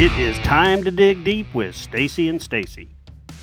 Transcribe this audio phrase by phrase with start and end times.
[0.00, 2.88] It is time to dig deep with Stacy and Stacy,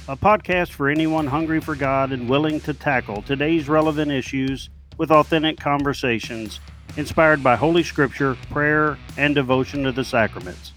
[0.07, 5.12] a podcast for anyone hungry for God and willing to tackle today's relevant issues with
[5.12, 6.62] authentic conversations
[6.96, 10.71] inspired by Holy Scripture, prayer, and devotion to the sacraments.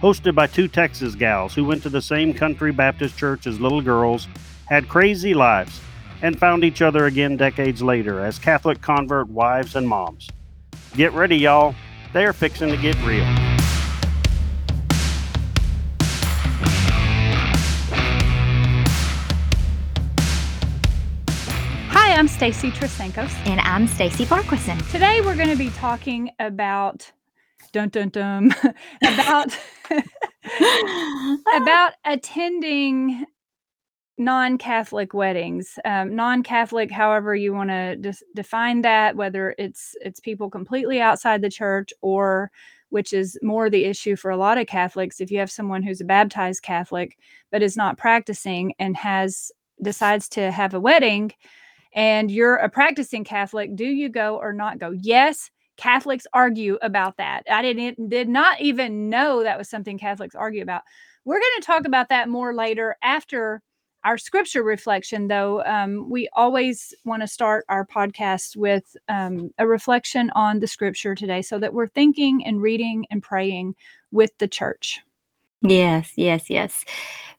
[0.00, 3.80] Hosted by two Texas gals who went to the same country Baptist church as little
[3.80, 4.26] girls,
[4.64, 5.80] had crazy lives,
[6.20, 10.28] and found each other again decades later as Catholic convert wives and moms.
[10.96, 11.76] Get ready, y'all.
[12.12, 13.51] They're fixing to get real.
[22.22, 23.34] I'm Stacy Trasancos.
[23.48, 24.78] And I'm Stacy Farquharson.
[24.92, 27.10] Today we're going to be talking about
[27.72, 28.54] dun dun dun
[29.02, 29.58] about
[31.56, 33.26] about attending
[34.18, 35.80] non-Catholic weddings.
[35.84, 41.42] Um, non-Catholic, however you want to dis- define that, whether it's it's people completely outside
[41.42, 42.52] the church or
[42.90, 45.20] which is more the issue for a lot of Catholics.
[45.20, 47.18] If you have someone who's a baptized Catholic
[47.50, 49.50] but is not practicing and has
[49.82, 51.32] decides to have a wedding
[51.94, 54.90] and you're a practicing Catholic, do you go or not go?
[54.90, 57.44] Yes, Catholics argue about that.
[57.50, 60.82] I didn't did not even know that was something Catholics argue about.
[61.24, 63.62] We're going to talk about that more later after
[64.04, 65.62] our scripture reflection, though.
[65.64, 71.14] Um, we always want to start our podcast with um, a reflection on the scripture
[71.14, 73.74] today so that we're thinking and reading and praying
[74.10, 75.00] with the church.
[75.62, 76.84] Yes, yes, yes.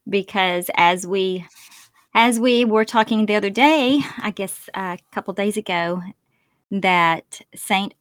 [0.07, 1.45] Because as we
[2.13, 6.01] as we were talking the other day, I guess a couple days ago,
[6.71, 7.93] that Saint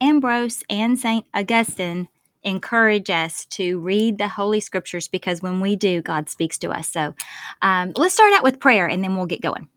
[0.00, 2.08] Ambrose and Saint Augustine
[2.42, 6.88] encourage us to read the Holy Scriptures because when we do, God speaks to us.
[6.88, 7.14] So
[7.62, 9.68] um, let's start out with prayer and then we'll get going.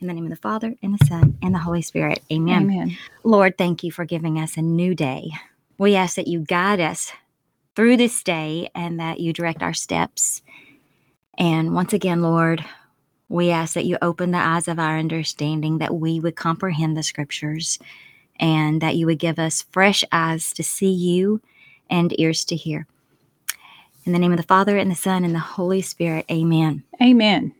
[0.00, 2.22] In the name of the Father, and the Son, and the Holy Spirit.
[2.30, 2.62] Amen.
[2.70, 2.96] Amen.
[3.24, 5.30] Lord, thank you for giving us a new day.
[5.76, 7.12] We ask that you guide us
[7.74, 10.42] through this day and that you direct our steps.
[11.36, 12.64] And once again, Lord,
[13.32, 17.02] we ask that you open the eyes of our understanding, that we would comprehend the
[17.02, 17.78] scriptures,
[18.38, 21.40] and that you would give us fresh eyes to see you
[21.88, 22.86] and ears to hear.
[24.04, 26.82] In the name of the Father, and the Son, and the Holy Spirit, amen.
[27.00, 27.54] Amen.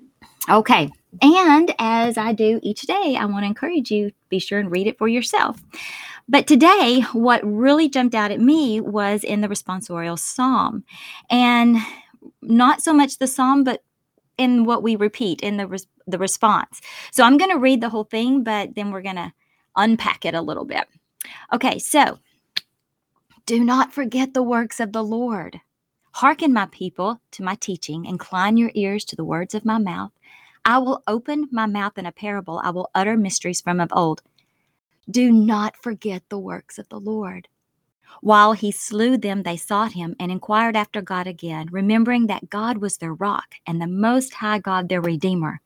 [0.51, 0.91] Okay.
[1.23, 4.87] And as I do each day, I want to encourage you be sure and read
[4.87, 5.63] it for yourself.
[6.29, 10.85] But today, what really jumped out at me was in the responsorial psalm.
[11.31, 11.79] And
[12.43, 13.83] not so much the psalm, but
[14.43, 16.81] in what we repeat in the res- the response.
[17.13, 19.33] So I'm going to read the whole thing, but then we're going to
[19.77, 20.85] unpack it a little bit.
[21.53, 22.19] Okay, so
[23.47, 25.61] do not forget the works of the Lord.
[26.13, 28.05] Hearken, my people, to my teaching.
[28.05, 30.13] Incline your ears to the words of my mouth.
[30.65, 32.61] I will open my mouth in a parable.
[32.63, 34.23] I will utter mysteries from of old.
[35.11, 37.49] Do not forget the works of the Lord.
[38.21, 42.79] While he slew them, they sought him and inquired after God again, remembering that God
[42.79, 45.61] was their rock and the Most High God their Redeemer.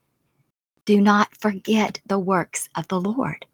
[0.84, 3.44] Do not forget the works of the Lord.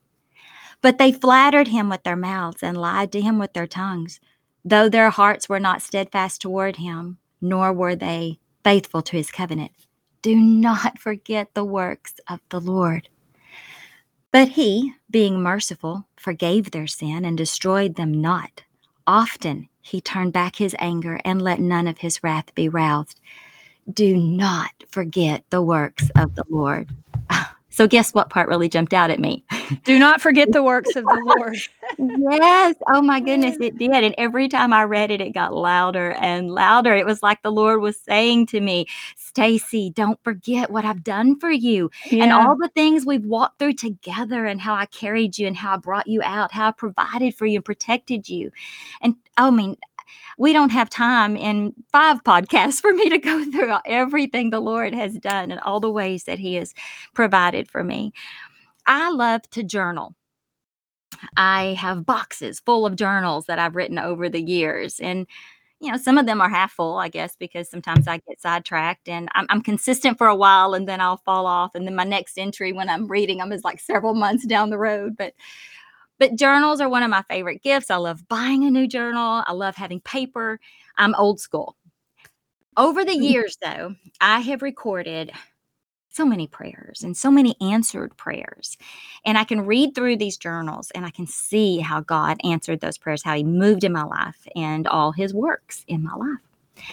[0.82, 4.20] But they flattered him with their mouths and lied to him with their tongues,
[4.64, 9.72] though their hearts were not steadfast toward him, nor were they faithful to his covenant.
[10.20, 13.08] Do not forget the works of the Lord.
[14.30, 18.62] But he, being merciful, forgave their sin and destroyed them not.
[19.06, 23.20] Often he turned back his anger and let none of his wrath be roused.
[23.92, 26.88] Do not forget the works of the Lord.
[27.72, 29.44] So, guess what part really jumped out at me?
[29.84, 31.56] Do not forget the works of the Lord.
[32.30, 32.76] yes.
[32.88, 33.90] Oh, my goodness, it did.
[34.04, 36.94] And every time I read it, it got louder and louder.
[36.94, 41.40] It was like the Lord was saying to me, Stacy, don't forget what I've done
[41.40, 42.24] for you Yeah.
[42.24, 45.74] and all the things we've walked through together and how I carried you and how
[45.74, 48.50] I brought you out, how I provided for you and protected you.
[49.00, 49.76] And I mean,
[50.38, 54.94] we don't have time in five podcasts for me to go through everything the Lord
[54.94, 56.74] has done and all the ways that He has
[57.14, 58.12] provided for me.
[58.86, 60.14] I love to journal.
[61.36, 64.98] I have boxes full of journals that I've written over the years.
[64.98, 65.26] And,
[65.80, 69.08] you know, some of them are half full, I guess, because sometimes I get sidetracked
[69.08, 71.74] and I'm, I'm consistent for a while and then I'll fall off.
[71.74, 74.78] And then my next entry when I'm reading them is like several months down the
[74.78, 75.16] road.
[75.16, 75.34] But
[76.22, 77.90] but journals are one of my favorite gifts.
[77.90, 79.42] I love buying a new journal.
[79.44, 80.60] I love having paper.
[80.96, 81.74] I'm old school.
[82.76, 83.22] Over the mm-hmm.
[83.24, 85.32] years, though, I have recorded
[86.10, 88.78] so many prayers and so many answered prayers.
[89.24, 92.98] And I can read through these journals and I can see how God answered those
[92.98, 96.84] prayers, how He moved in my life and all His works in my life.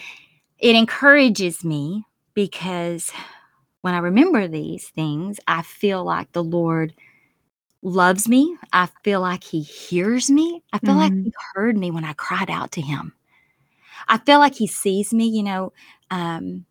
[0.58, 2.02] It encourages me
[2.34, 3.12] because
[3.82, 6.94] when I remember these things, I feel like the Lord
[7.82, 8.56] loves me.
[8.72, 10.62] I feel like he hears me.
[10.72, 11.24] I feel like Mhm.
[11.24, 13.14] he heard me when I cried out to him.
[14.08, 15.72] I feel like he sees me, you know.
[16.10, 16.66] Um,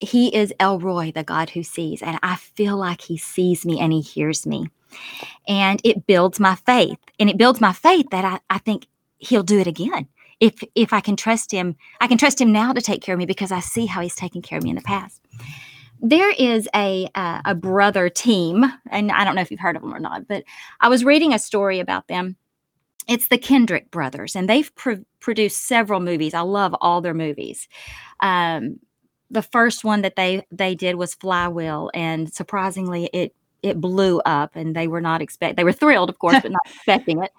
[0.00, 3.80] he is El Roi, the God who sees, and I feel like he sees me
[3.80, 4.68] and he hears me.
[5.46, 6.98] And it builds my faith.
[7.18, 8.86] And it builds my faith that I, I think
[9.18, 10.08] he'll do it again.
[10.40, 13.18] If if I can trust him, I can trust him now to take care of
[13.18, 15.20] me because I see how he's taken care of me in the past.
[16.00, 19.82] There is a uh, a brother team, and I don't know if you've heard of
[19.82, 20.44] them or not, but
[20.80, 22.36] I was reading a story about them.
[23.08, 26.34] It's the Kendrick brothers, and they've pr- produced several movies.
[26.34, 27.68] I love all their movies.
[28.20, 28.80] Um,
[29.30, 34.56] the first one that they they did was Flywheel, and surprisingly, it it blew up,
[34.56, 37.32] and they were not expect they were thrilled, of course, but not expecting it.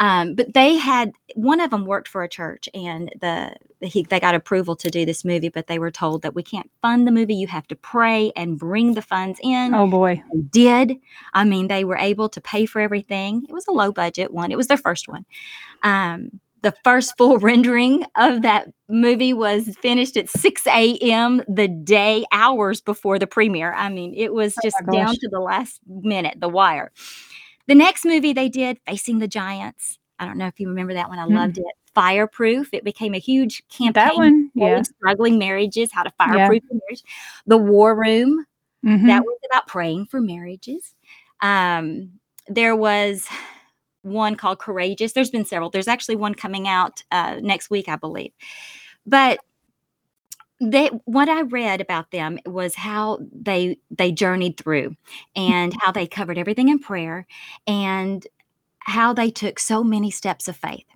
[0.00, 4.18] Um, but they had one of them worked for a church, and the he, they
[4.18, 7.12] got approval to do this movie, but they were told that we can't fund the
[7.12, 7.34] movie.
[7.34, 9.74] You have to pray and bring the funds in.
[9.74, 10.96] Oh boy, They did.
[11.34, 13.44] I mean, they were able to pay for everything.
[13.46, 14.50] It was a low budget one.
[14.50, 15.26] It was their first one.
[15.82, 21.42] Um, the first full rendering of that movie was finished at 6 a.m.
[21.46, 23.74] the day, hours before the premiere.
[23.74, 26.90] I mean, it was Oh just my down to the last minute, the wire.
[27.66, 29.98] The next movie they did, Facing the Giants.
[30.18, 31.18] I don't know if you remember that one.
[31.18, 31.34] I Mm.
[31.34, 31.64] loved it.
[31.94, 32.68] Fireproof.
[32.72, 33.92] It became a huge campaign.
[33.94, 34.82] that one, yeah.
[34.82, 37.02] Struggling marriages, how to fireproof your marriage.
[37.46, 38.44] The War Room
[38.84, 39.06] Mhm.
[39.06, 40.94] that was about praying for marriages.
[41.40, 43.26] Um, there was
[44.02, 45.12] one called Courageous.
[45.12, 45.70] There's been several.
[45.70, 48.32] There's actually one coming out uh, next week, I believe.
[49.06, 49.40] But
[50.60, 54.96] they what I read about them was how they they journeyed through mm.
[55.36, 57.26] and how they covered everything in prayer
[57.66, 58.26] and
[58.80, 60.86] how they took so many steps of faith.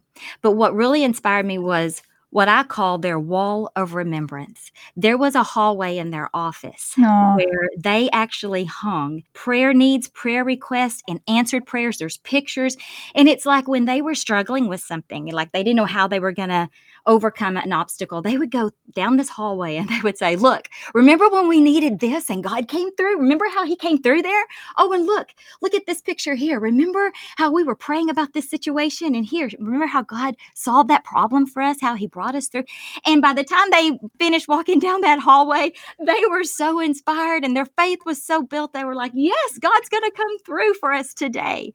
[0.42, 2.02] But what really inspired me was
[2.34, 4.72] what I call their wall of remembrance.
[4.96, 7.36] There was a hallway in their office Aw.
[7.36, 11.98] where they actually hung prayer needs, prayer requests, and answered prayers.
[11.98, 12.76] There's pictures.
[13.14, 16.18] And it's like when they were struggling with something, like they didn't know how they
[16.18, 16.68] were going to
[17.06, 21.28] overcome an obstacle, they would go down this hallway and they would say, Look, remember
[21.28, 23.18] when we needed this and God came through?
[23.18, 24.44] Remember how He came through there?
[24.78, 25.28] Oh, and look,
[25.62, 26.60] look at this picture here.
[26.60, 29.14] Remember how we were praying about this situation?
[29.14, 32.64] And here, remember how God solved that problem for us, how He brought us through?
[33.06, 35.72] And by the time they finished walking down that hallway,
[36.04, 38.72] they were so inspired and their faith was so built.
[38.72, 41.72] They were like, Yes, God's going to come through for us today.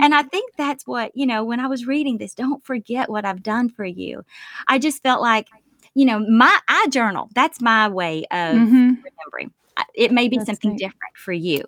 [0.00, 0.14] And mm-hmm.
[0.14, 3.42] I think that's what, you know, when I was reading this, don't forget what I've
[3.42, 4.24] done for you.
[4.68, 5.48] I just felt like,
[5.94, 7.28] you know, my I journal.
[7.34, 9.02] That's my way of Mhm.
[9.02, 9.52] remembering.
[9.94, 10.78] It may be That's something neat.
[10.78, 11.64] different for you,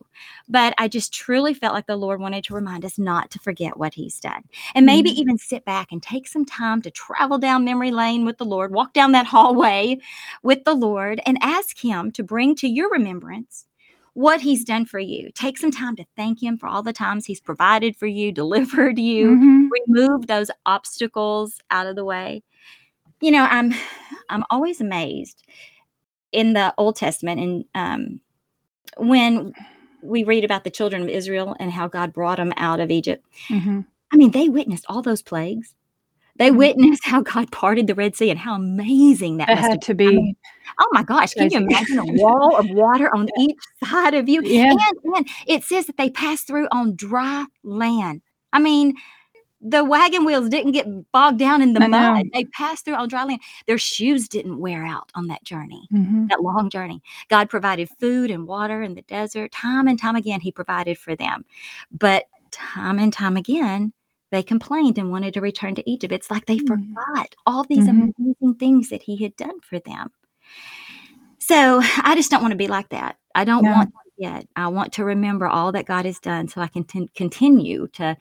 [0.49, 3.79] but I just truly felt like the Lord wanted to remind us not to forget
[3.79, 4.45] what He's done.
[4.77, 5.15] And maybe Mhm.
[5.15, 8.73] even sit back and take some time to travel down memory lane with the Lord,
[8.73, 9.99] walk down that hallway
[10.45, 13.67] with the Lord, and ask Him to bring to your remembrance
[14.15, 15.31] what He's done for you.
[15.35, 19.01] Take some time to thank Him for all the times He's provided for you, delivered
[19.01, 19.69] you, Mhm.
[19.89, 22.43] remove those obstacles out of the way
[23.21, 23.73] you know i'm
[24.31, 25.43] i'm always amazed
[26.33, 28.21] in the old testament and um
[28.99, 29.53] when
[30.03, 33.25] we read about the children of israel and how god brought them out of egypt
[33.49, 33.87] Mhm.
[34.13, 35.75] i mean they witnessed all those plagues
[36.39, 36.57] they Mhm.
[36.59, 40.07] witnessed how god parted the red sea and how amazing that have had to been.
[40.09, 40.17] I be.
[40.17, 40.37] mean,
[40.81, 44.43] oh my gosh can you imagine a wall of water on each side of you
[44.43, 44.71] Yeah.
[44.73, 48.21] and, and it says that they passed through on dry land
[48.53, 48.95] i mean
[49.61, 52.15] the wagon wheels didn't get bogged down in the I know.
[52.15, 52.27] mud.
[52.33, 53.41] They passed through on dry land.
[53.67, 56.29] Their shoes didn't wear out on that journey, Mhm.
[56.29, 57.03] that long journey.
[57.29, 59.53] God provided food and water in the desert.
[59.53, 61.45] Time and time again, He provided for them.
[61.91, 63.93] But time and time again,
[64.31, 66.13] they complained and wanted to return to Egypt.
[66.13, 66.67] It's like they Mm.
[66.69, 68.13] forgot all these Mhm.
[68.19, 70.11] amazing things that He had done for them.
[71.39, 73.17] So I just don't want to be like that.
[73.35, 73.71] I don't No.
[73.73, 74.49] want to forget.
[74.57, 78.17] I want to remember all that God has done so I can ten- continue to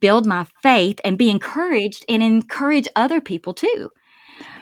[0.00, 3.90] build my faith and be encouraged and encourage other people too.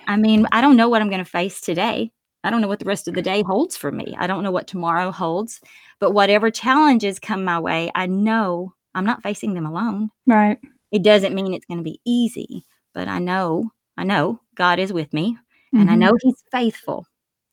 [0.06, 2.10] I mean, I don't know what I'm going to face today.
[2.42, 4.16] I don't know what the rest of the day holds for me.
[4.18, 5.60] I don't know what tomorrow holds,
[6.00, 10.10] but whatever challenges come my way, I know I'm not facing them alone.
[10.26, 10.58] Right.
[10.90, 14.92] It doesn't mean it's going to be easy, but I know, I know God is
[14.92, 15.37] with me
[15.75, 15.99] and I Mhm.
[15.99, 17.06] know he's faithful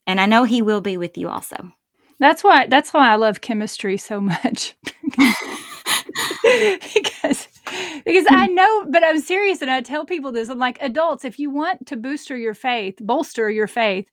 [0.07, 1.71] and I know he will be with you also.
[2.19, 4.75] That's why that's why I love chemistry so much.
[6.93, 7.47] because
[8.05, 10.49] because I know, but I'm serious and I tell people this.
[10.49, 14.07] I'm like, adults, if you want to booster your faith, bolster your faith,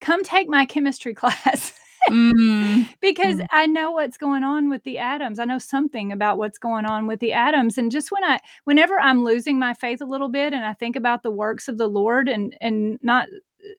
[0.00, 1.72] come take my chemistry class.
[2.10, 3.46] Mm, because Mm.
[3.50, 5.38] I know what's going on with the atoms.
[5.38, 7.78] I know something about what's going on with the atoms.
[7.78, 10.96] And just when I whenever I'm losing my faith a little bit and I think
[10.96, 13.28] about the works of the Lord and and not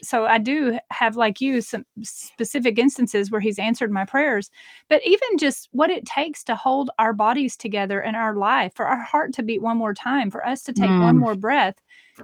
[0.01, 4.50] so I do have like you some specific instances where he's answered my prayers,
[4.89, 8.86] but even just what it takes to hold our bodies together in our life, for
[8.88, 11.20] our heart to beat one more time, for us to take one Mm.
[11.20, 11.75] more breath.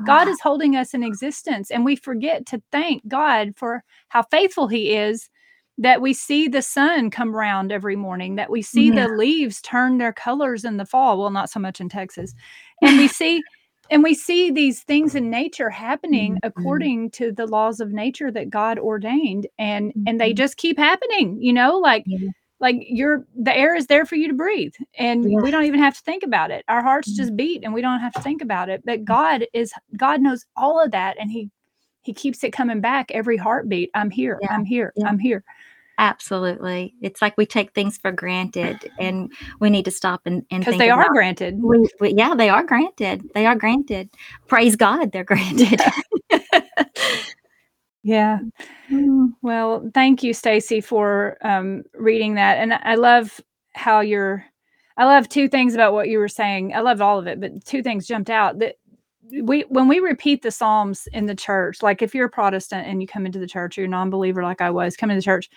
[0.06, 4.68] God is holding us in existence and we forget to thank God for how faithful
[4.68, 5.30] he is
[5.77, 9.08] that we see the sun come round every morning, that we see Yeah.
[9.08, 11.20] the leaves turn their colors in the fall.
[11.20, 12.34] Well, not so much in Texas.
[12.82, 13.41] And we see
[13.92, 16.40] and we see these things in nature happening Mhm.
[16.44, 20.38] according to the laws of nature that God ordained and and they Mhm.
[20.38, 22.30] just keep happening, you know, like Yeah.
[22.62, 25.42] like you're the air is there for you to breathe and Yeah.
[25.42, 26.64] we don't even have to think about it.
[26.70, 27.16] Our hearts Mhm.
[27.18, 28.82] just beat and we don't have to think about it.
[28.86, 31.50] But God is God knows all of that and he
[32.04, 33.92] he keeps it coming back every heartbeat.
[33.96, 34.40] I'm here.
[34.42, 34.54] Yeah.
[34.56, 34.94] I'm here.
[35.06, 35.44] I'm here.
[36.01, 36.96] Absolutely.
[37.03, 40.79] It's like we take things for granted and we need to stop and, and Because
[40.79, 41.62] they are granted.
[41.62, 43.24] we, we- yeah, they are granted.
[43.36, 44.10] They are granted.
[44.48, 45.79] Praise God, they're granted.
[48.03, 48.39] Yeah.
[48.91, 52.58] Mm, Well, thank you, Stacy, for um, reading that.
[52.58, 53.39] And I love
[53.74, 54.43] how you're.
[54.98, 56.74] I love two things about what you were saying.
[56.74, 58.75] I loved all of it, but two things jumped out that
[59.43, 63.01] we when we repeat the Psalms in the church, like if you're a Protestant and
[63.01, 65.25] you come into the church, or you're a non-believer like I was, come into the
[65.25, 65.50] church.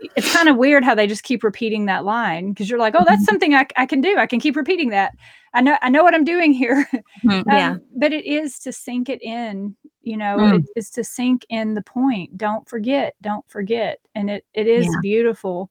[0.00, 3.04] It's kind of weird how they just keep repeating that line because you're like, oh,
[3.04, 3.26] that's Mhm.
[3.26, 4.16] something I, I can do.
[4.16, 5.12] I can keep repeating that.
[5.54, 6.88] I know I know what I'm doing here.
[7.24, 7.72] mm, yeah.
[7.72, 10.54] Um, but it is to sink it in, you know, Mm.
[10.54, 12.36] it is to sink in the point.
[12.38, 13.98] Don't forget, don't forget.
[14.14, 15.00] And it it is Yeah.
[15.02, 15.70] beautiful.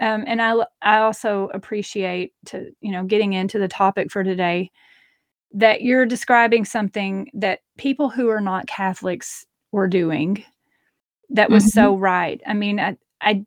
[0.00, 4.70] Um, and I I also appreciate to, you know, getting into the topic for today
[5.52, 10.44] that you're describing something that people who are not Catholics were doing
[11.30, 11.70] that was Mhm.
[11.72, 12.40] so right.
[12.46, 13.44] I mean, I I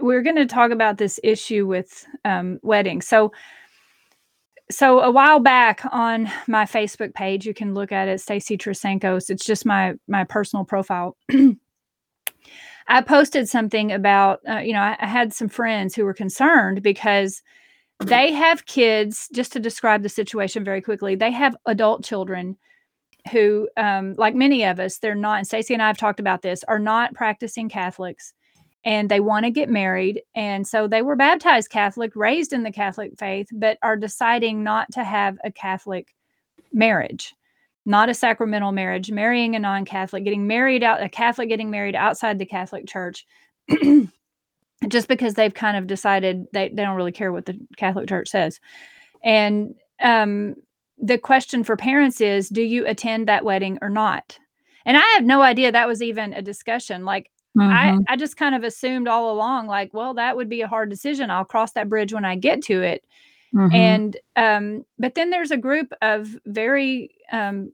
[0.00, 3.06] we're going to talk about this issue with um, weddings.
[3.06, 3.32] So
[4.70, 9.28] so a while back on my Facebook page, you can look at it, Stacy Trasancos.
[9.30, 11.16] It's just my my personal profile.
[12.88, 16.82] I posted something about, uh, you know, I, I had some friends who were concerned
[16.82, 17.40] because
[18.00, 19.28] they have kids.
[19.32, 22.56] Just to describe the situation very quickly, they have adult children
[23.30, 25.38] who, um, like many of us, they're not.
[25.38, 28.32] And Stacy and I have talked about this, are not practicing Catholics,
[28.84, 32.72] and they want to get married, and so they were baptized Catholic, raised in the
[32.72, 36.14] Catholic faith, but are deciding not to have a Catholic
[36.72, 37.34] marriage
[37.86, 42.38] not a sacramental marriage, marrying a non-Catholic, getting married out a Catholic getting married outside
[42.38, 43.26] the Catholic Church.
[44.88, 48.28] just because they've kind of decided they, they don't really care what the Catholic Church
[48.28, 48.60] says.
[49.22, 50.54] And um,
[50.98, 54.38] the question for parents is do you attend that wedding or not?
[54.86, 57.04] And I have no idea that was even a discussion.
[57.04, 58.04] Like I, Mhm.
[58.08, 61.30] I just kind of assumed all along, like, well, that would be a hard decision.
[61.30, 63.04] I'll cross that bridge when I get to it
[63.54, 63.74] Mhm.
[63.74, 67.72] and um but then there's a group of very um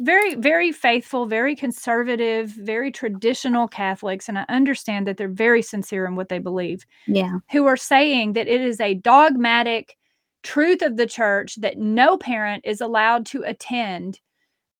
[0.00, 6.06] very very faithful very conservative very traditional catholics and i understand that they're very sincere
[6.06, 7.38] in what they believe yeah.
[7.50, 9.98] who are saying that it is a dogmatic
[10.42, 14.18] truth of the church that no parent is allowed to attend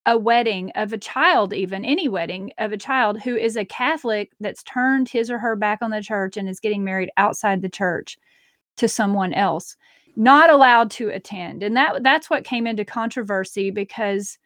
[0.07, 4.33] a wedding of a child even any wedding of a child who is a catholic
[4.41, 7.69] that's turned his or her back on the church and is getting married outside the
[7.69, 8.19] church
[8.77, 9.77] to someone else
[10.17, 11.63] not allowed to attend.
[11.63, 14.39] And that that's what came into controversy because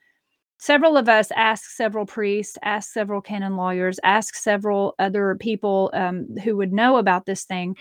[0.59, 6.27] several of us asked several priests asked several canon lawyers asked several other people um,
[6.43, 7.77] who would know about this thing.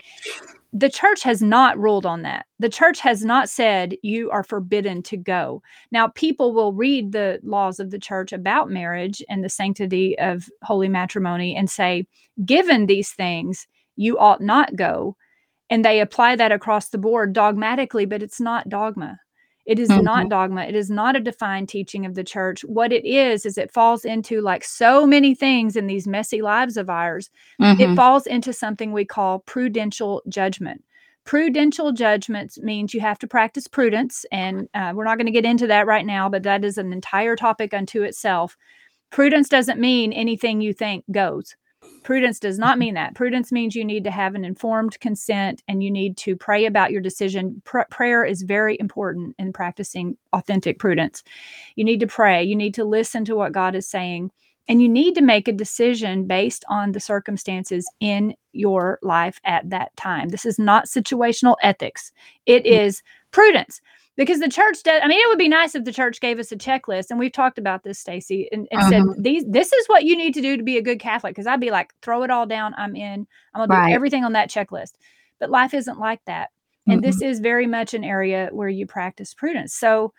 [0.72, 2.44] The church has not ruled on that.
[2.58, 5.62] The church has not said you are forbidden to go.
[5.90, 10.48] Now people will read the laws of the church about marriage and the sanctity of
[10.62, 12.06] holy matrimony and say
[12.44, 13.66] given these things
[13.96, 15.16] you ought not go.
[15.70, 19.18] And they apply that across the board dogmatically but it's not dogma
[19.66, 20.30] it is not Mhm.
[20.30, 20.62] dogma.
[20.64, 22.64] It is not a defined teaching of the church.
[22.64, 26.76] What it is is it falls into like so many things in these messy lives
[26.76, 27.96] of ours it Mhm.
[27.96, 30.82] falls into something we call prudential judgment.
[31.24, 35.44] Prudential judgments means you have to practice prudence and uh, we're not going to get
[35.44, 38.56] into that right now but that is an entire topic unto itself.
[39.10, 41.56] Prudence doesn't mean anything you think goes
[42.06, 42.78] Prudence does not mm-hmm.
[42.78, 43.16] mean that.
[43.16, 46.92] Prudence means you need to have an informed consent and you need to pray about
[46.92, 47.60] your decision.
[47.64, 51.24] Pr- prayer is very important in practicing authentic prudence.
[51.74, 54.30] You need to pray, you need to listen to what God is saying,
[54.68, 59.68] and you need to make a decision based on the circumstances in your life at
[59.70, 60.28] that time.
[60.28, 62.12] This is not situational ethics,
[62.46, 62.86] it mm-hmm.
[62.86, 63.80] is prudence
[64.16, 66.50] because the church does i mean it would be nice if the church gave us
[66.52, 69.22] a checklist and we've talked about this stacy and, and said Mhm.
[69.22, 71.34] these this is what you need to do to be a good catholic.
[71.34, 73.26] Because i'd be like throw it all down i'm in.
[73.54, 73.88] I'm gonna Right.
[73.90, 74.92] do everything on that checklist.
[75.38, 76.50] But life isn't like that
[76.88, 79.74] and this is very much an area where you practice prudence.
[79.74, 80.12] So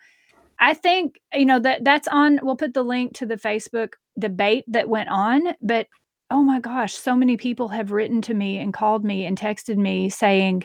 [0.60, 4.64] i think you know that that's on we'll put the link to the facebook debate
[4.68, 5.86] that went on, but
[6.30, 9.76] oh my gosh, so many people have written to me and called me and texted
[9.78, 10.62] me saying,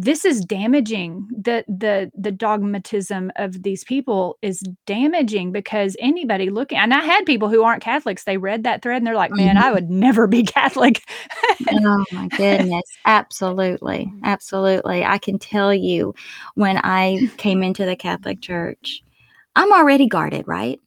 [0.00, 6.78] this is damaging the the the dogmatism of these people is damaging because anybody looking
[6.78, 9.56] and i had people who aren't catholics they read that thread and they're like man
[9.56, 9.74] i mm-hmm.
[9.74, 11.02] would never be catholic
[11.70, 12.82] Oh my goodness.
[13.04, 14.06] Absolutely.
[14.06, 14.24] Mm-hmm.
[14.24, 15.04] Absolutely.
[15.04, 16.14] I can tell you
[16.54, 18.00] when I came into the mm-hmm.
[18.00, 19.02] Catholic Church,
[19.56, 20.80] I'm already guarded, right?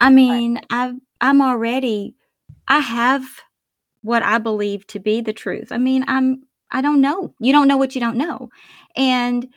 [0.00, 2.14] I mean, I've I'm already
[2.68, 3.24] I have
[4.02, 5.72] what I believe to be the truth.
[5.72, 7.34] I mean, I'm I don't know.
[7.40, 8.50] You don't know what you don't know.
[8.96, 9.48] And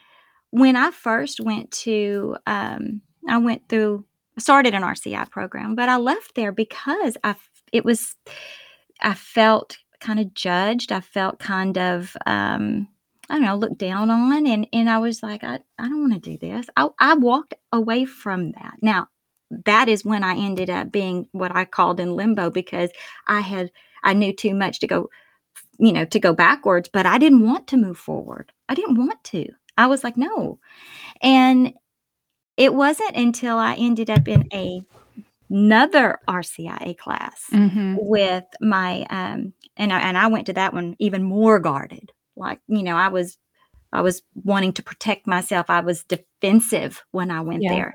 [0.51, 4.05] when I first went to um I went through
[4.37, 7.35] started an RCI program, but I left there because I,
[7.71, 8.15] it was
[9.01, 10.91] I felt kind of judged.
[10.91, 12.87] I felt kind of um
[13.29, 16.13] I don't know, looked down on and and I was like I I don't want
[16.13, 16.67] to do this.
[16.77, 18.75] I I walked away from that.
[18.81, 19.07] Now,
[19.65, 22.89] that is when I ended up being what I called in limbo because
[23.27, 23.71] I had
[24.03, 25.09] I knew too much to go
[25.81, 28.51] you know, to go backwards, but I didn't want to move forward.
[28.69, 29.47] I didn't want to.
[29.77, 30.59] I was like, no.
[31.23, 31.73] And
[32.55, 34.83] it wasn't until I ended up in a
[35.49, 37.97] another RCIA class mm-hmm.
[37.99, 42.11] with my um and I, and I went to that one even more guarded.
[42.37, 43.37] Like, you know, I was
[43.91, 45.65] I was wanting to protect myself.
[45.69, 47.73] I was defensive when I went Yeah.
[47.73, 47.93] there.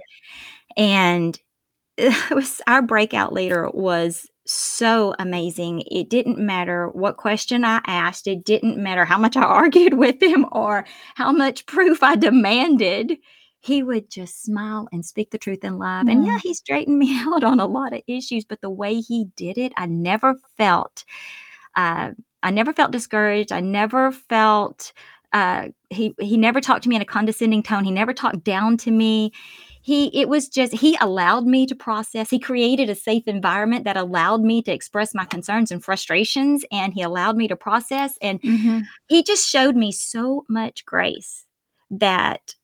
[0.76, 1.38] And
[1.96, 5.82] it was our breakout leader was so amazing.
[5.90, 10.22] It didn't matter what question I asked, it didn't matter how much I argued with
[10.22, 13.18] him or how much proof I demanded.
[13.60, 16.06] He would just smile and speak the truth in love.
[16.08, 16.40] And yeah, Mm.
[16.42, 19.72] he straightened me out on a lot of issues, but the way he did it,
[19.76, 21.04] I never felt
[21.74, 22.10] uh,
[22.42, 23.52] I never felt discouraged.
[23.52, 24.92] I never felt
[25.32, 27.84] uh, he he never talked to me in a condescending tone.
[27.84, 29.32] He never talked down to me.
[29.86, 32.28] He it was just he allowed me to process.
[32.30, 36.92] He created a safe environment that allowed me to express my concerns and frustrations, and
[36.92, 38.18] he allowed me to process.
[38.20, 38.86] And Mm-hmm.
[39.08, 41.46] he just showed me so much grace
[41.90, 42.54] that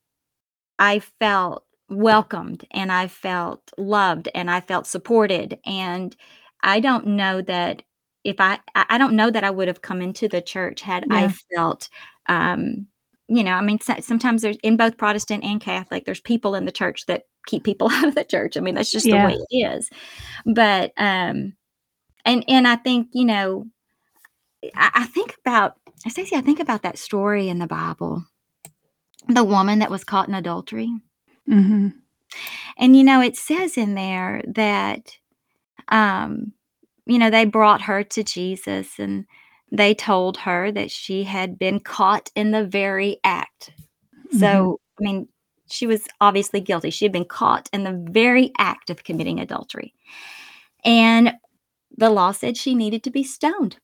[0.79, 5.59] I felt welcomed and I felt loved and I felt supported.
[5.67, 6.17] And
[6.63, 7.83] I don't know that
[8.25, 11.11] if I, I don't know that I would have come into the church had Yeah.
[11.11, 11.89] I felt,
[12.29, 12.87] um,
[13.35, 16.73] you know, I mean, sometimes there's in both Protestant and Catholic, there's people in the
[16.73, 18.57] church that keep people out of the church.
[18.57, 19.27] I mean, that's just Yeah.
[19.27, 19.91] the way it is.
[20.45, 21.55] But, um,
[22.25, 23.67] and, and I think, you know,
[24.75, 28.25] I, I think about Stacy, I think about that story in the Bible,
[29.29, 30.93] the woman that was caught in adultery.
[31.49, 31.89] Mm-hmm.
[32.79, 35.17] And you know, it says in there that
[35.89, 36.53] um,
[37.07, 39.27] you know, they brought her to Jesus and
[39.73, 43.73] they told her that she had been caught in the very act.
[44.39, 45.29] So, I mean,
[45.69, 46.91] she was obviously guilty.
[46.91, 49.95] She had been caught in the very act of committing adultery.
[50.85, 51.33] And
[51.97, 53.79] the law said she needed to be stoned.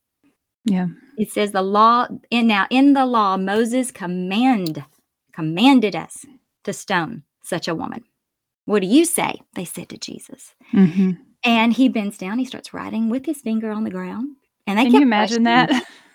[0.65, 0.89] Yeah.
[1.17, 4.85] It says the law in now in the law Moses command
[5.33, 6.27] commanded us
[6.65, 8.05] to stone such a woman.
[8.67, 9.41] What do you say?
[9.55, 10.55] They said to Jesus.
[10.75, 11.13] Mm-hmm.
[11.45, 14.37] And he bends down, he starts writing with his finger on the ground.
[14.69, 15.71] And they Can you imagine that?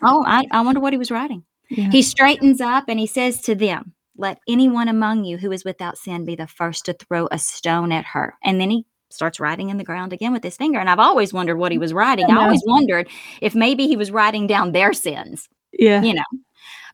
[0.06, 1.46] Oh, I, I wonder what he was writing.
[1.70, 1.90] Yeah.
[1.90, 5.98] He straightens up and he says to them, Let anyone among you who is without
[5.98, 8.36] sin be the first to throw a stone at her.
[8.44, 10.80] And then he starts writing in the ground again with his finger.
[10.80, 12.26] And I've always wondered what he was writing.
[12.26, 13.08] I I always wondered
[13.42, 15.48] if maybe he was writing down their sins
[15.80, 16.02] yeah.
[16.02, 16.24] you know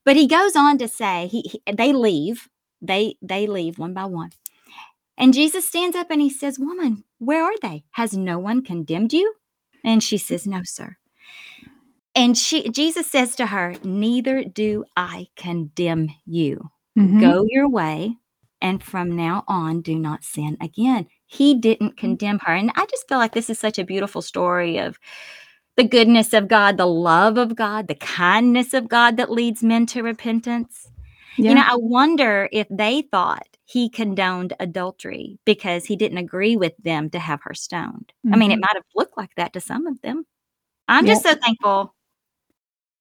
[0.06, 2.48] but he goes on to say he, he they leave
[2.82, 4.32] they they leave one by one
[5.18, 9.14] and jesus stands up and he says woman where are they has no one condemned
[9.14, 9.34] you
[9.84, 10.96] and she says no sir
[12.20, 16.70] and she jesus says to her neither do i condemn you.
[16.98, 17.22] Mhm.
[17.22, 18.16] go your way
[18.62, 21.08] and from now on do not sin again.
[21.28, 22.54] He didn't condemn her.
[22.54, 25.00] And i just feel like this is such a beautiful story of
[25.78, 29.86] the goodness of god the love of god the kindness of god that leads men
[29.88, 30.90] to repentance.
[31.38, 31.50] Yeah.
[31.52, 36.74] you know i wonder if they thought he condoned adultery because he didn't agree with
[36.84, 38.12] them to have her stoned.
[38.34, 38.62] I mean it Mhm.
[38.62, 40.26] might have looked like that to some of them.
[40.90, 41.94] I'm just so thankful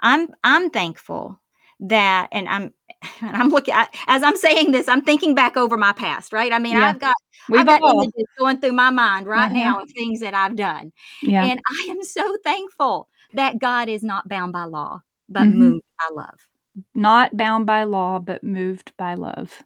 [0.01, 1.39] i'm i'm thankful
[1.81, 2.73] that and i'm
[3.21, 6.53] and i'm looking at, as i'm saying this i'm thinking back over my past right
[6.53, 6.89] i mean Yeah.
[6.91, 7.17] i've got
[7.49, 8.03] We've i've got all.
[8.03, 9.55] images going through my mind right Uh-huh.
[9.55, 11.45] now of things that i've done Yeah.
[11.45, 15.55] and i am so thankful that god is not bound by law but Mhm.
[15.55, 16.39] moved by love
[16.95, 19.65] not bound by law, but moved by love.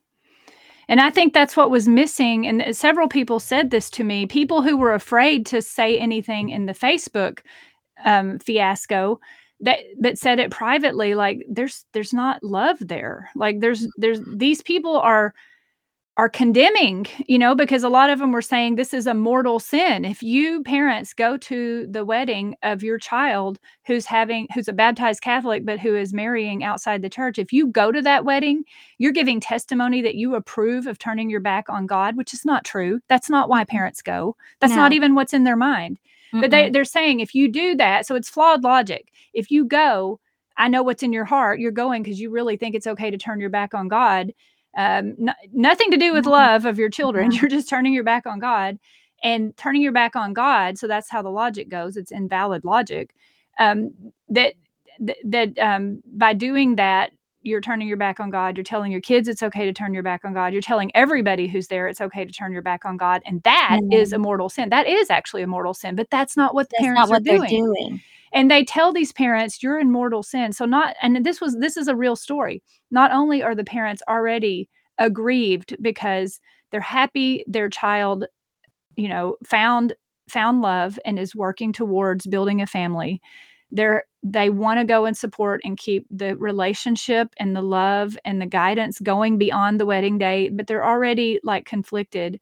[0.89, 2.47] And I think that's what was missing.
[2.47, 6.49] And uh, several people said this to me people who were afraid to say anything
[6.49, 7.41] in the Facebook
[8.05, 9.21] um, fiasco
[9.63, 14.61] that that said it privately like there's there's not love there like there's there's these
[14.63, 15.33] people are
[16.19, 19.59] are condemning, you know, because a lot of them were saying this is a mortal
[19.59, 20.05] sin.
[20.05, 25.23] If you parents go to the wedding of your child who's having who's a baptized
[25.23, 28.65] Catholic but who is marrying outside the church, if you go to that wedding,
[28.99, 32.65] you're giving testimony that you approve of turning your back on God, which is not
[32.65, 33.01] true.
[33.09, 34.37] That's not why parents go.
[34.61, 35.99] That's not even what's in their mind.
[36.41, 39.12] But they, they're saying if you do that, so it's flawed logic.
[39.35, 40.21] If you go,
[40.57, 41.61] I know what's in your heart.
[41.61, 44.33] You're going because you really think it's okay to turn your back on God.
[44.77, 46.31] Um, no, nothing to do with Mhm.
[46.31, 47.33] love of your children.
[47.33, 48.79] You're just turning your back on God
[49.23, 50.79] and turning your back on God.
[50.79, 51.97] So that's how the logic goes.
[51.97, 53.15] It's invalid logic.
[53.59, 53.93] Um,
[54.31, 54.55] that
[55.01, 58.57] that, that um, by doing that, you're turning your back on God.
[58.57, 60.53] You're telling your kids it's okay to turn your back on God.
[60.53, 63.23] You're telling everybody who's there it's okay to turn your back on God.
[63.27, 64.71] And that is a mortal sin.
[64.71, 67.21] That is actually a mortal sin, but that's not what the That's parents not what
[67.21, 68.03] are they're doing doing.
[68.33, 70.53] And they tell these parents you're in mortal sin.
[70.53, 72.63] So not and this was this is a real story.
[72.91, 74.69] Not only are the parents already
[74.99, 76.41] aggrieved because
[76.71, 78.27] they're happy their child
[78.97, 79.95] you know found
[80.29, 83.21] found love and is working towards building a family
[83.73, 88.41] they're they want to go and support and keep the relationship and the love and
[88.41, 92.39] the guidance going beyond the wedding date but they're already like conflicted.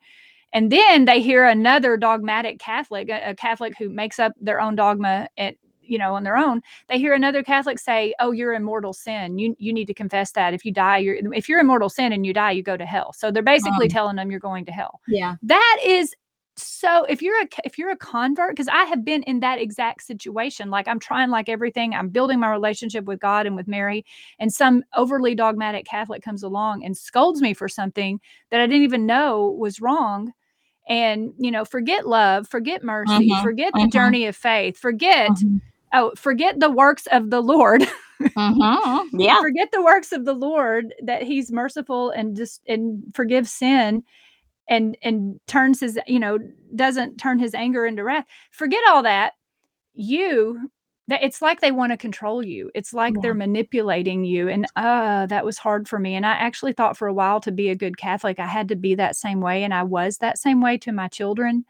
[0.53, 4.75] And then they hear another dogmatic catholic a, a catholic who makes up their own
[4.75, 5.55] dogma at
[5.91, 9.39] you know on their own they hear another catholic say oh you're in mortal sin
[9.39, 12.13] you you need to confess that if you die you're if you're in mortal sin
[12.13, 13.91] and you die you go to hell so they're basically Um.
[13.91, 15.35] telling them you're going to hell Yeah.
[15.43, 16.15] that is
[16.57, 20.03] so if you're a if you're a convert because i have been in that exact
[20.03, 24.05] situation like i'm trying like everything i'm building my relationship with god and with mary
[24.39, 28.83] and some overly dogmatic catholic comes along and scolds me for something that i didn't
[28.83, 30.33] even know was wrong
[30.89, 33.91] and you know forget love forget mercy Mhm, forget the mhm.
[33.91, 35.61] journey of faith forget Mhm.
[35.93, 37.85] Oh forget the works of the lord.
[38.21, 39.07] Mhm.
[39.15, 39.41] Yeah.
[39.41, 44.03] forget the works of the lord that he's merciful and just and forgives sin
[44.69, 46.39] and and turns his you know
[46.77, 48.27] doesn't turn his anger into wrath.
[48.53, 49.35] Forget all that.
[49.95, 50.71] You
[51.09, 52.71] that it's like they want to control you.
[52.75, 53.21] It's like Yeah.
[53.23, 54.49] they're manipulating you.
[54.49, 56.15] And uh that was hard for me.
[56.15, 58.77] And i actually thought for a while to be a good catholic i had to
[58.77, 59.65] be that same way.
[59.65, 61.65] And i was that same way to my children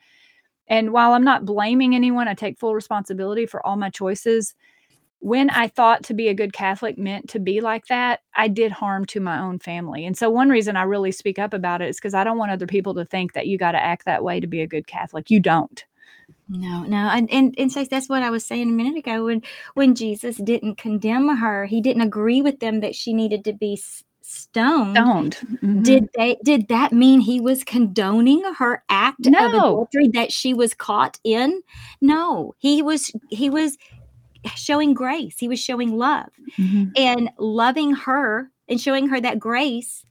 [0.70, 4.54] and while i'm not blaming anyone i take full responsibility for all my choices
[5.20, 8.72] when I thought to be a good Catholic meant to be like that, I did
[8.72, 10.06] harm to my own family.
[10.06, 12.52] And so one reason I really speak up about it is because I don't want
[12.52, 14.86] other people to think that you got to act that way to be a good
[14.86, 15.30] Catholic.
[15.30, 15.84] You don't.
[16.48, 19.26] No, no, and and so that's what I was saying a minute ago.
[19.26, 19.42] When
[19.74, 23.80] when Jesus didn't condemn her, he didn't agree with them that she needed to be
[24.30, 24.94] stoned.
[24.94, 25.60] Don't.
[25.62, 25.82] Mhm.
[25.82, 26.36] Did they?
[26.44, 31.62] Did that mean he was condoning her act of adultery that she was caught in?
[32.00, 33.10] No, he was.
[33.30, 33.76] He was
[34.56, 35.36] showing grace.
[35.38, 36.92] He was showing love Mhm.
[36.96, 40.04] and loving her and showing her that grace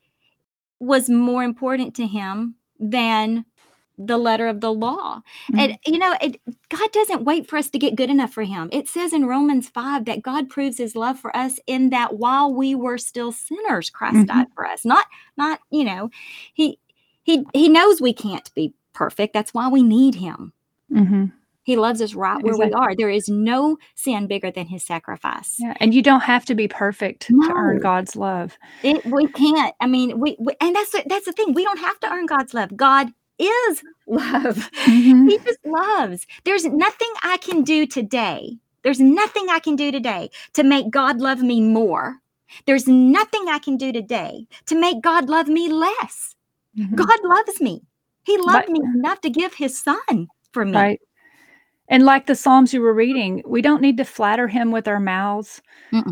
[0.80, 3.46] was more important to him than
[4.00, 5.22] the letter of the law.
[5.58, 8.70] And you know, it, God doesn't wait for us to get good enough for him.
[8.72, 12.54] It says in Romans 5 that God proves his love for us in that while
[12.54, 14.28] we were still sinners, Christ Mhm.
[14.28, 14.86] died for us.
[14.86, 15.06] Not
[15.38, 16.10] not, you know,
[16.54, 16.80] he
[17.24, 19.34] he he knows we can't be perfect.
[19.34, 20.54] That's why we need him.
[20.92, 21.34] Mhm.
[21.64, 22.96] He loves us right where we are.
[22.96, 25.58] There is no sin bigger than his sacrifice.
[25.60, 25.76] Yeah.
[25.80, 28.58] And you don't have to be perfect to earn God's love.
[28.82, 29.76] It, we can't.
[29.80, 31.54] I mean, we, we and that's that's the thing.
[31.54, 32.76] We don't have to earn God's love.
[32.76, 34.70] God is love.
[34.86, 35.30] Mhm.
[35.30, 36.26] He just loves.
[36.44, 38.58] There's nothing I can do today.
[38.84, 42.18] There's nothing I can do today to make God love me more.
[42.66, 46.36] There's nothing I can do today to make God love me less.
[46.78, 46.96] Mhm.
[46.96, 47.82] God loves me.
[48.24, 50.74] He loved But- me enough to give his son for me.
[50.74, 51.02] Right.
[51.92, 55.00] And like the Psalms you were reading, we don't need to flatter him with our
[55.00, 55.60] mouths.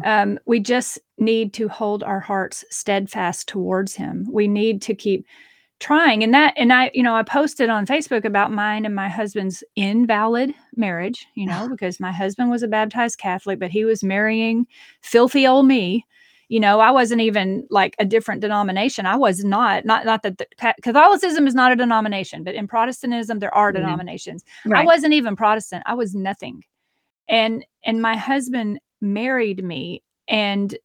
[0.03, 4.27] Um, we just need to hold our hearts steadfast towards him.
[4.31, 5.25] We need to keep
[5.79, 6.23] trying.
[6.23, 9.63] And that, and I, you know, I posted on Facebook about mine and my husband's
[9.75, 11.67] invalid marriage, you know, uh-huh.
[11.69, 14.65] because my husband was a baptized Catholic, but he was marrying
[15.01, 16.05] filthy old me.
[16.49, 19.05] You know, I wasn't even like a different denomination.
[19.05, 20.47] I was not, not, not that the,
[20.81, 23.81] Catholicism is not a denomination, but in Protestantism, there are Yeah.
[23.81, 24.45] denominations.
[24.73, 25.83] I wasn't even Protestant.
[25.85, 26.63] I was nothing.
[27.27, 30.75] And and my husband married me and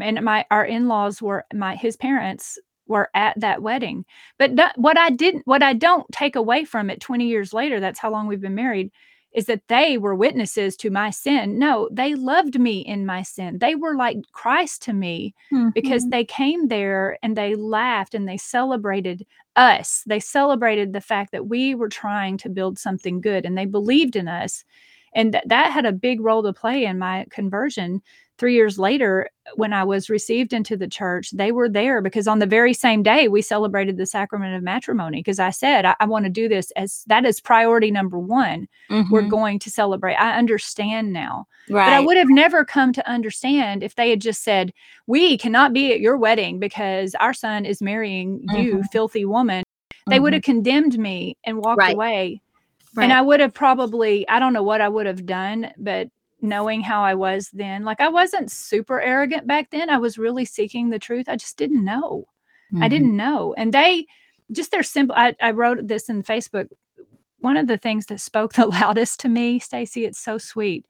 [0.00, 4.04] and my our in-laws were my his parents were at that wedding.
[4.38, 7.80] But that, what I didn't what I don't take away from it 20 years later,
[7.80, 8.90] that's how long we've been married,
[9.34, 11.58] is that they were witnesses to my sin.
[11.58, 13.58] No, they loved me in my sin.
[13.58, 15.34] They were like Christ to me
[15.74, 16.10] because Mhm.
[16.10, 19.24] they came there and they laughed and they celebrated
[19.56, 20.02] us.
[20.06, 24.16] They celebrated the fact that we were trying to build something good and they believed
[24.16, 24.64] in us.
[25.14, 28.00] And th- that had a big role to play in my conversion
[28.38, 32.38] three years later when i was received into the church they were there because on
[32.38, 36.06] the very same day we celebrated the sacrament of matrimony because i said i, I
[36.06, 38.66] want to do this as that is priority number one
[39.10, 39.30] we're Mhm.
[39.30, 41.86] going to celebrate i understand now right.
[41.86, 44.72] but I would have never come to understand if they had just said,
[45.06, 48.90] We cannot be at your wedding because our son is marrying you, Mhm.
[48.92, 49.62] filthy woman.
[50.08, 50.36] They would Mhm.
[50.36, 51.94] have condemned me and walked Right.
[51.94, 52.42] away.
[52.94, 53.04] Right.
[53.04, 56.08] And I would have probably, I don't know what I would have done, but
[56.40, 59.88] knowing how I was then, like I wasn't super arrogant back then.
[59.88, 61.28] I was really seeking the truth.
[61.28, 62.26] I just didn't know.
[62.74, 62.90] I Mhm.
[62.90, 63.54] didn't know.
[63.56, 64.06] And they
[64.50, 66.68] just their simple I, I wrote this in Facebook.
[67.38, 70.84] One of the things that spoke the loudest to me, Stacy, it's so sweet.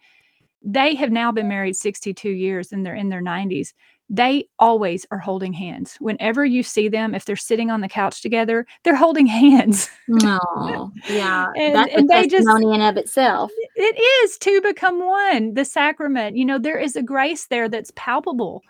[0.65, 3.75] They have now been married 62 years and they're in their 90s.
[4.15, 5.97] They always are holding hands.
[5.99, 9.89] Whenever you see them, if they're sitting on the couch together, they're holding hands.
[10.23, 11.47] Oh, yeah.
[11.57, 13.51] And- That's and they just- testimony in of itself.
[13.75, 16.37] It is to become one, the sacrament.
[16.37, 18.63] You know, there is a grace there that's palpable.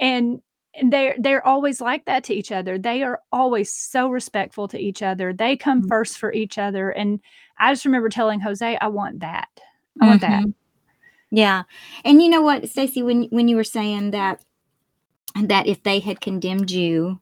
[0.00, 0.40] And
[0.76, 2.78] and they're they're always like that to each other.
[2.78, 5.32] They are always so respectful to each other.
[5.32, 5.88] They come Mhm.
[5.88, 6.90] first for each other.
[6.90, 7.20] And
[7.58, 9.48] I just remember telling Jose, I want that.
[10.00, 10.42] I want that.
[10.44, 10.54] Mhm.
[11.30, 11.62] Yeah.
[12.04, 14.40] And you know what, Stacy, when when you were saying that
[15.34, 17.20] that if they had condemned you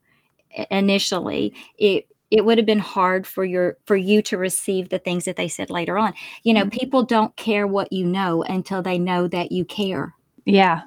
[0.70, 5.25] initially, it it would have been hard for your for you to receive the things
[5.27, 6.14] that they said later on.
[6.44, 6.72] You know, Mhm.
[6.72, 10.14] people don't care what you know until they know that you care.
[10.46, 10.83] Yeah.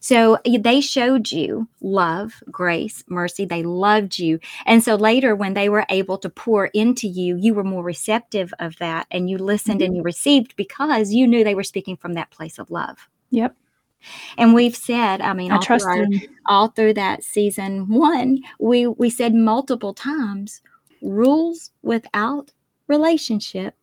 [0.00, 3.44] So they showed you love, grace, mercy.
[3.44, 4.38] They loved you.
[4.66, 8.52] And so later, when they were able to pour into you, you were more receptive
[8.60, 12.14] of that and you listened and you received because you knew they were speaking from
[12.14, 13.08] that place of love.
[13.30, 13.56] Yep.
[14.38, 16.06] And we've said, I mean, I all, through, our,
[16.46, 20.62] all through that season one, we, we said multiple times
[21.02, 22.52] rules without
[22.88, 23.74] relationship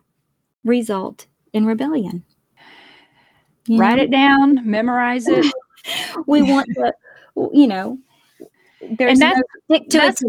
[0.63, 2.23] result in rebellion.
[3.67, 4.03] You Write know?
[4.03, 5.45] it down, memorize it.
[6.27, 6.93] we want to,
[7.53, 7.97] you know,
[8.81, 9.37] there's that's-
[9.69, 10.23] no stick to that's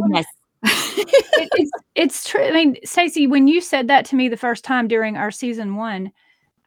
[0.63, 2.43] it, it's it's true.
[2.43, 5.77] I mean, Stacy, when you said that to me the first time during our season
[5.77, 6.13] one,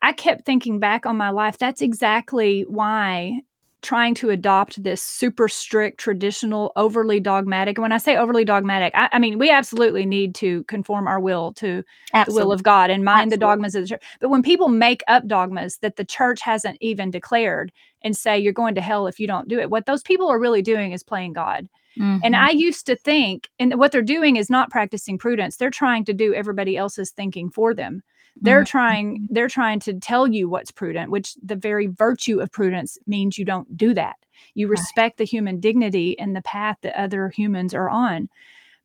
[0.02, 1.58] I kept thinking back on my life.
[1.58, 3.42] That's exactly why
[3.82, 7.80] trying to adopt this super strict, traditional, overly dogmatic.
[7.80, 11.52] When I say overly dogmatic, I, I mean we absolutely need to conform our will
[11.54, 11.84] to
[12.28, 14.04] the will of God and mind the dogmas of the church.
[14.20, 17.72] But when people make up dogmas that the church hasn't even declared
[18.04, 20.40] and say you're going to hell if you don't do it, what those people are
[20.40, 21.68] really doing is playing God.
[22.24, 22.40] And Mhm.
[22.40, 25.58] I used to think, and what they're doing is not practicing prudence.
[25.58, 28.04] They're trying to do everybody else's thinking for them.
[28.40, 28.68] They're Mhm.
[28.68, 33.38] trying, they're trying to tell you what's prudent, which the very virtue of prudence means
[33.38, 34.18] you don't do that.
[34.56, 38.30] You respect the human dignity and the path that other humans are on.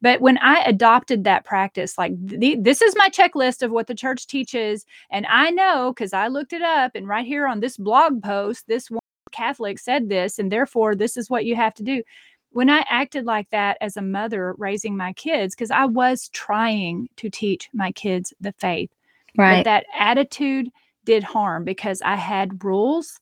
[0.02, 3.94] But when I adopted that practice, like th- this is my checklist of what the
[3.94, 7.76] church teaches, and I know because I looked it up, and right here on this
[7.78, 9.00] blog post, this one
[9.32, 12.02] Catholic said this, and therefore this is what you have to do
[12.50, 17.09] when I acted like that as a mother raising my kids, because I was trying
[17.16, 18.90] to teach my kids the faith,
[19.37, 19.64] but right.
[19.64, 20.68] that attitude
[21.05, 23.20] did harm because I had rules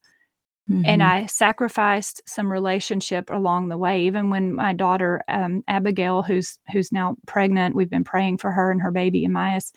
[0.86, 1.06] and Mhm.
[1.06, 4.02] I sacrificed some relationship along the way.
[4.02, 8.70] Even when my daughter um, Abigail, who's who's now pregnant, we've been praying for her
[8.70, 9.72] and her baby Emmaus.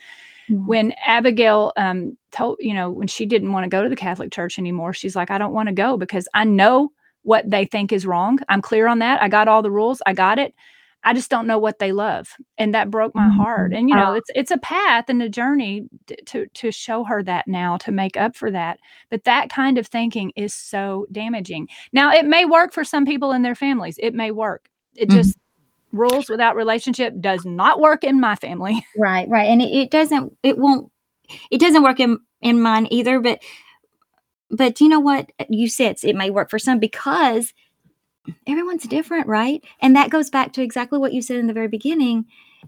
[0.49, 0.65] Mhm.
[0.65, 4.31] When Abigail um, told, you know, when she didn't want to go to the Catholic
[4.31, 6.91] Church anymore, she's like, I don't want to go because I know
[7.23, 8.39] what they think is wrong.
[8.49, 9.21] I'm clear on that.
[9.21, 10.01] I got all the rules.
[10.05, 10.53] I got it.
[11.07, 13.71] I just don't know what they love, and that broke my heart.
[13.71, 13.77] Mhm.
[13.77, 14.13] And you know, Oh.
[14.15, 17.91] it's it's a path and a journey t- to to show her that now to
[17.91, 18.79] make up for that.
[19.09, 21.69] But that kind of thinking is so damaging.
[21.93, 23.97] Now, it may work for some people in their families.
[23.99, 24.69] It may work.
[24.95, 25.13] It Mhm.
[25.13, 25.37] just
[25.93, 28.85] rules without relationship does not work in my family.
[28.97, 29.47] Right, right.
[29.47, 30.91] And it, it doesn't it won't
[31.51, 33.41] it doesn't work in in mine either, but
[34.49, 35.29] but you know what?
[35.49, 37.53] You said it may work for some because
[38.45, 39.63] everyone's different, right?
[39.81, 42.25] And that goes back to exactly what you said in the very beginning.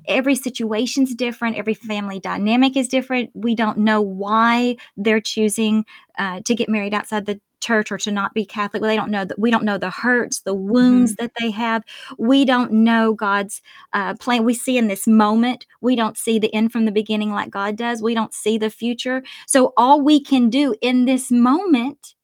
[0.07, 3.31] Every situation's different, every family dynamic is different.
[3.33, 5.85] We don't know why they're choosing
[6.17, 8.81] uh, to get married outside the church or to not be Catholic.
[8.81, 11.83] Well, They don't know that we don't know the hurts, the wounds that they have.
[12.17, 13.61] We don't know God's
[13.93, 14.45] uh, plan.
[14.45, 17.75] We see in this moment, we don't see the end from the beginning like God
[17.75, 18.01] does.
[18.01, 19.23] We don't see the future.
[19.47, 22.15] So all we can do in this moment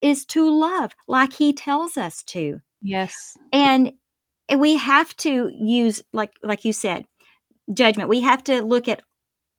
[0.00, 3.36] is to love like He tells us to Yes.
[3.52, 3.92] and
[4.56, 7.04] we have to use like like you said
[7.72, 9.02] judgment we have to look at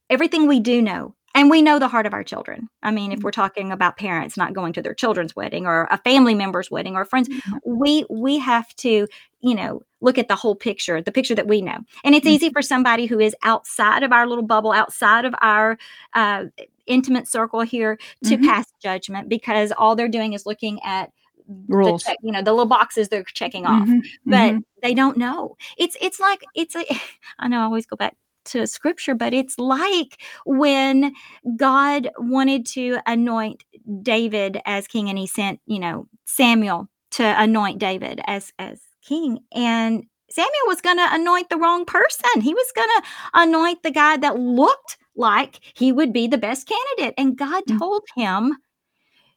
[0.09, 3.19] everything we do know and we know the heart of our children i mean if
[3.19, 3.23] Mhm.
[3.23, 6.95] we're talking about parents not going to their children's wedding or a family member's wedding
[6.95, 7.59] or friends Mhm.
[7.65, 9.07] we we have to
[9.41, 12.49] you know look at the whole picture the picture that we know and it's easy
[12.49, 15.77] for somebody who is outside of our little bubble outside of our
[16.13, 16.43] uh,
[16.85, 18.45] intimate circle here to Mhm.
[18.45, 21.11] pass judgment because all they're doing is looking at
[21.67, 22.03] Rules.
[22.03, 24.63] check, you know, the little boxes they're checking off Mhm, but mhm.
[24.81, 25.57] they don't know.
[25.77, 26.85] It's it's like it's a
[27.39, 31.13] I know I always go back to scripture, but it's like when
[31.55, 33.63] God wanted to anoint
[34.01, 39.39] David as king and he sent, you know, Samuel to anoint David as as king
[39.53, 42.41] and Samuel was going to anoint the wrong person.
[42.41, 43.03] He was going to
[43.35, 47.77] anoint the guy that looked like he would be the best candidate and God Mm.
[47.77, 48.57] told him,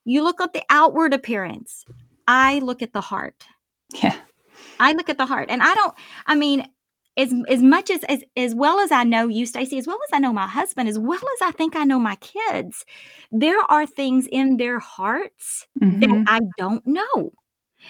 [0.06, 1.84] you look at the outward appearance.
[2.26, 3.44] I look at the heart.
[4.02, 4.16] yeah.
[4.80, 5.94] I look at the heart, and I don't.
[6.26, 6.66] I mean,
[7.16, 10.12] as as much as as as well as I know you, Stacy, as well as
[10.12, 12.84] I know my husband, as well as I think I know my kids,
[13.32, 16.00] there are things in their hearts Mhm.
[16.00, 17.32] that I don't know.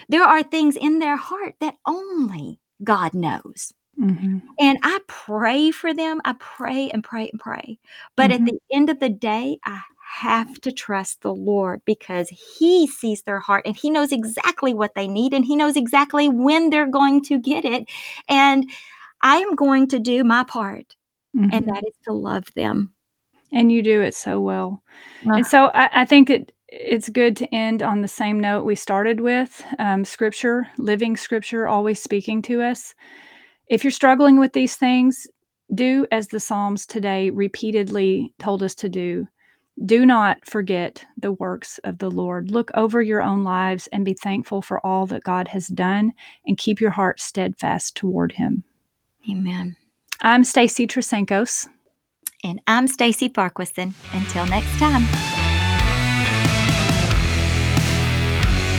[0.09, 3.73] There are things in their heart that only God knows.
[3.99, 4.41] Mhm.
[4.59, 6.21] And I pray for them.
[6.23, 7.79] I pray and pray and pray.
[8.15, 8.35] But Mhm.
[8.35, 9.81] at the end of the day, I
[10.21, 14.95] have to trust the Lord because He sees their heart and He knows exactly what
[14.95, 17.87] they need and He knows exactly when they're going to get it.
[18.29, 18.69] And
[19.21, 20.95] I am going to do my part,
[21.51, 21.65] and Mhm.
[21.67, 22.93] that is to love them.
[23.53, 24.83] and you do it so well.
[25.25, 25.37] Ugh.
[25.37, 28.75] And so I, I think it it's good to end on the same note we
[28.75, 32.93] started with um, scripture, living scripture, always speaking to us.
[33.69, 35.25] If you're struggling with these things,
[35.73, 39.27] do as the Psalms today repeatedly told us to do.
[39.85, 42.49] Do not forget the works of the Lord.
[42.49, 46.13] Look over your own lives and be thankful for all that God has done
[46.47, 48.63] and keep your heart steadfast toward Him.
[49.29, 49.75] Amen.
[50.21, 51.67] I'm Stacy Trasancos.
[52.43, 53.93] And I'm Stacy Farquharson.
[54.13, 55.03] Until next time.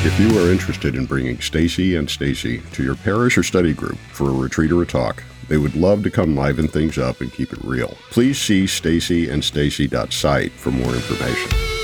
[0.05, 3.99] If you are interested in bringing Stacy and Stacy to your parish or study group
[4.13, 7.33] for a retreat or a talk, they would love to come liven things up and
[7.33, 7.97] keep it real.
[8.11, 11.78] Please see stacyandstacy.site for more information.